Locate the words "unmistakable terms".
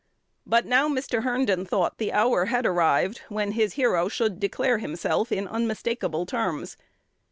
5.47-6.75